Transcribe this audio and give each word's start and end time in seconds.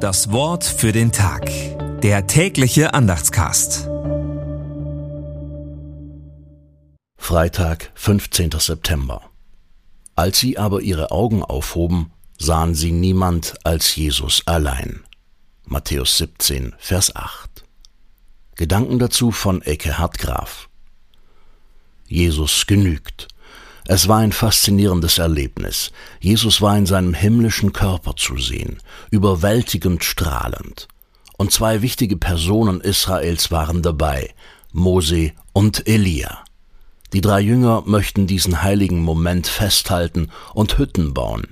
Das 0.00 0.32
Wort 0.32 0.64
für 0.64 0.92
den 0.92 1.12
Tag. 1.12 1.50
Der 2.00 2.26
tägliche 2.26 2.94
Andachtscast. 2.94 3.86
Freitag, 7.18 7.92
15. 7.96 8.52
September. 8.52 9.20
Als 10.16 10.38
sie 10.38 10.56
aber 10.56 10.80
ihre 10.80 11.10
Augen 11.10 11.42
aufhoben, 11.42 12.12
sahen 12.38 12.74
sie 12.74 12.92
niemand 12.92 13.58
als 13.64 13.94
Jesus 13.94 14.42
allein. 14.46 15.04
Matthäus 15.66 16.16
17, 16.16 16.74
Vers 16.78 17.14
8. 17.14 17.66
Gedanken 18.54 18.98
dazu 18.98 19.30
von 19.30 19.60
Eckehard 19.60 20.16
Graf. 20.16 20.70
Jesus 22.06 22.66
genügt. 22.66 23.28
Es 23.86 24.08
war 24.08 24.18
ein 24.18 24.32
faszinierendes 24.32 25.18
Erlebnis. 25.18 25.92
Jesus 26.20 26.60
war 26.60 26.76
in 26.76 26.86
seinem 26.86 27.14
himmlischen 27.14 27.72
Körper 27.72 28.14
zu 28.16 28.36
sehen, 28.36 28.78
überwältigend 29.10 30.04
strahlend. 30.04 30.88
Und 31.36 31.52
zwei 31.52 31.82
wichtige 31.82 32.16
Personen 32.16 32.80
Israels 32.80 33.50
waren 33.50 33.82
dabei, 33.82 34.34
Mose 34.72 35.32
und 35.52 35.88
Elia. 35.88 36.44
Die 37.12 37.20
drei 37.20 37.40
Jünger 37.40 37.82
möchten 37.86 38.26
diesen 38.26 38.62
heiligen 38.62 39.02
Moment 39.02 39.46
festhalten 39.46 40.28
und 40.54 40.78
Hütten 40.78 41.14
bauen. 41.14 41.48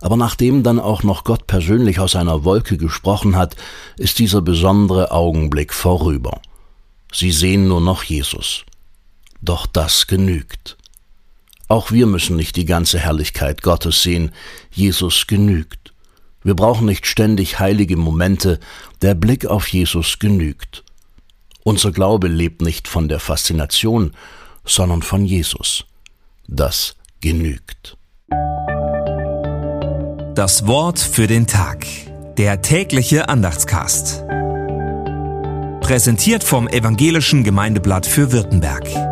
Aber 0.00 0.16
nachdem 0.16 0.64
dann 0.64 0.80
auch 0.80 1.04
noch 1.04 1.22
Gott 1.22 1.46
persönlich 1.46 2.00
aus 2.00 2.16
einer 2.16 2.44
Wolke 2.44 2.76
gesprochen 2.76 3.36
hat, 3.36 3.56
ist 3.96 4.18
dieser 4.18 4.42
besondere 4.42 5.12
Augenblick 5.12 5.72
vorüber. 5.72 6.42
Sie 7.12 7.30
sehen 7.30 7.68
nur 7.68 7.80
noch 7.80 8.02
Jesus. 8.02 8.64
Doch 9.40 9.66
das 9.66 10.08
genügt. 10.08 10.76
Auch 11.72 11.90
wir 11.90 12.04
müssen 12.04 12.36
nicht 12.36 12.56
die 12.56 12.66
ganze 12.66 12.98
Herrlichkeit 12.98 13.62
Gottes 13.62 14.02
sehen. 14.02 14.32
Jesus 14.70 15.26
genügt. 15.26 15.94
Wir 16.44 16.54
brauchen 16.54 16.84
nicht 16.84 17.06
ständig 17.06 17.60
heilige 17.60 17.96
Momente. 17.96 18.60
Der 19.00 19.14
Blick 19.14 19.46
auf 19.46 19.68
Jesus 19.68 20.18
genügt. 20.18 20.84
Unser 21.64 21.90
Glaube 21.90 22.28
lebt 22.28 22.60
nicht 22.60 22.88
von 22.88 23.08
der 23.08 23.20
Faszination, 23.20 24.12
sondern 24.66 25.00
von 25.00 25.24
Jesus. 25.24 25.86
Das 26.46 26.94
genügt. 27.22 27.96
Das 30.34 30.66
Wort 30.66 30.98
für 30.98 31.26
den 31.26 31.46
Tag. 31.46 31.86
Der 32.36 32.60
tägliche 32.60 33.30
Andachtscast. 33.30 34.24
Präsentiert 35.80 36.44
vom 36.44 36.68
Evangelischen 36.68 37.44
Gemeindeblatt 37.44 38.04
für 38.04 38.30
Württemberg. 38.30 39.11